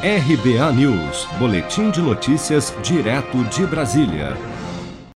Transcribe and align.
RBA 0.00 0.72
News, 0.74 1.26
Boletim 1.40 1.90
de 1.90 2.00
Notícias, 2.00 2.72
direto 2.84 3.42
de 3.46 3.66
Brasília. 3.66 4.36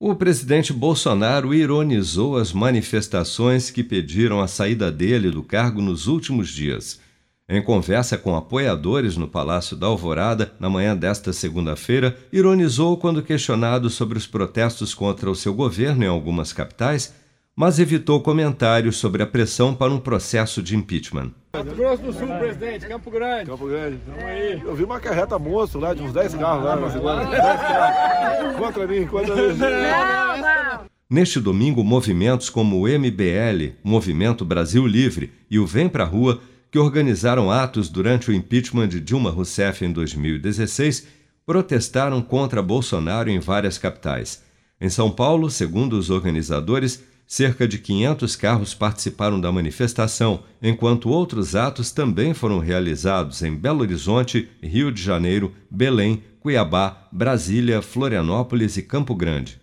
O 0.00 0.14
presidente 0.14 0.72
Bolsonaro 0.72 1.52
ironizou 1.52 2.38
as 2.38 2.54
manifestações 2.54 3.70
que 3.70 3.84
pediram 3.84 4.40
a 4.40 4.48
saída 4.48 4.90
dele 4.90 5.30
do 5.30 5.42
cargo 5.42 5.82
nos 5.82 6.06
últimos 6.06 6.48
dias. 6.48 6.98
Em 7.46 7.60
conversa 7.60 8.16
com 8.16 8.34
apoiadores 8.34 9.14
no 9.14 9.28
Palácio 9.28 9.76
da 9.76 9.88
Alvorada, 9.88 10.54
na 10.58 10.70
manhã 10.70 10.96
desta 10.96 11.34
segunda-feira, 11.34 12.16
ironizou 12.32 12.96
quando 12.96 13.22
questionado 13.22 13.90
sobre 13.90 14.16
os 14.16 14.26
protestos 14.26 14.94
contra 14.94 15.30
o 15.30 15.36
seu 15.36 15.52
governo 15.52 16.02
em 16.02 16.08
algumas 16.08 16.50
capitais, 16.50 17.12
mas 17.54 17.78
evitou 17.78 18.22
comentários 18.22 18.96
sobre 18.96 19.22
a 19.22 19.26
pressão 19.26 19.74
para 19.74 19.92
um 19.92 20.00
processo 20.00 20.62
de 20.62 20.74
impeachment. 20.74 21.30
Mato 21.54 21.74
Grosso 21.74 22.02
do 22.02 22.12
Sul, 22.14 22.28
presidente, 22.38 22.86
Campo 22.86 23.10
Grande. 23.10 23.50
Campo 23.50 23.66
Grande. 23.66 23.98
Vamos 24.06 24.24
aí. 24.24 24.58
Eu 24.64 24.74
vi 24.74 24.84
uma 24.84 24.98
carreta 24.98 25.38
monstro 25.38 25.80
lá, 25.80 25.92
de 25.92 26.02
uns 26.02 26.10
10 26.10 26.36
carros 26.36 26.64
lá 26.64 26.76
na 26.76 26.90
segunda. 26.90 27.26
10 27.26 27.42
carros. 27.42 28.56
Contra 28.56 28.86
mim, 28.86 29.06
contra 29.06 29.36
mim. 29.36 29.58
Não, 29.58 30.36
não. 30.38 30.80
Neste 31.10 31.38
domingo, 31.38 31.84
movimentos 31.84 32.48
como 32.48 32.80
o 32.80 32.88
MBL, 32.88 33.74
Movimento 33.84 34.46
Brasil 34.46 34.86
Livre 34.86 35.30
e 35.50 35.58
o 35.58 35.66
Vem 35.66 35.90
Pra 35.90 36.04
Rua, 36.04 36.40
que 36.70 36.78
organizaram 36.78 37.50
atos 37.50 37.90
durante 37.90 38.30
o 38.30 38.34
impeachment 38.34 38.88
de 38.88 38.98
Dilma 38.98 39.28
Rousseff 39.28 39.84
em 39.84 39.92
2016, 39.92 41.06
protestaram 41.44 42.22
contra 42.22 42.62
Bolsonaro 42.62 43.28
em 43.28 43.38
várias 43.38 43.76
capitais. 43.76 44.42
Em 44.80 44.88
São 44.88 45.10
Paulo, 45.10 45.50
segundo 45.50 45.98
os 45.98 46.08
organizadores, 46.08 47.04
cerca 47.26 47.66
de 47.66 47.78
500 47.78 48.36
carros 48.36 48.74
participaram 48.74 49.40
da 49.40 49.50
manifestação, 49.50 50.42
enquanto 50.62 51.08
outros 51.08 51.56
atos 51.56 51.90
também 51.90 52.34
foram 52.34 52.58
realizados 52.58 53.42
em 53.42 53.54
Belo 53.54 53.80
Horizonte, 53.80 54.48
Rio 54.62 54.92
de 54.92 55.02
Janeiro, 55.02 55.52
Belém, 55.70 56.22
Cuiabá, 56.40 57.08
Brasília, 57.10 57.80
Florianópolis 57.80 58.76
e 58.76 58.82
Campo 58.82 59.14
Grande. 59.14 59.60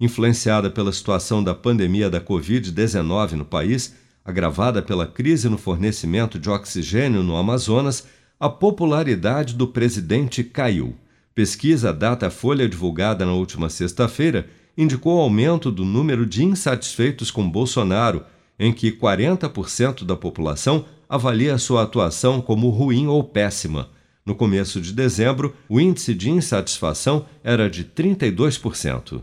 Influenciada 0.00 0.70
pela 0.70 0.92
situação 0.92 1.42
da 1.42 1.54
pandemia 1.54 2.08
da 2.08 2.20
Covid-19 2.20 3.32
no 3.32 3.44
país, 3.44 3.94
agravada 4.24 4.82
pela 4.82 5.06
crise 5.06 5.48
no 5.48 5.58
fornecimento 5.58 6.38
de 6.38 6.48
oxigênio 6.48 7.22
no 7.22 7.36
Amazonas, 7.36 8.06
a 8.38 8.48
popularidade 8.48 9.54
do 9.54 9.66
presidente 9.66 10.44
caiu. 10.44 10.94
Pesquisa 11.34 11.92
Datafolha 11.92 12.68
divulgada 12.68 13.24
na 13.24 13.32
última 13.32 13.68
sexta-feira 13.68 14.48
indicou 14.78 15.20
aumento 15.20 15.72
do 15.72 15.84
número 15.84 16.24
de 16.24 16.44
insatisfeitos 16.44 17.32
com 17.32 17.50
Bolsonaro, 17.50 18.24
em 18.56 18.72
que 18.72 18.92
40% 18.92 20.04
da 20.04 20.14
população 20.14 20.84
avalia 21.08 21.58
sua 21.58 21.82
atuação 21.82 22.40
como 22.40 22.70
ruim 22.70 23.08
ou 23.08 23.24
péssima. 23.24 23.90
No 24.24 24.36
começo 24.36 24.80
de 24.80 24.92
dezembro, 24.92 25.52
o 25.68 25.80
índice 25.80 26.14
de 26.14 26.30
insatisfação 26.30 27.26
era 27.42 27.68
de 27.68 27.82
32%. 27.84 29.22